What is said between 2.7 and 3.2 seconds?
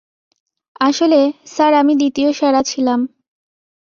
ছিলাম।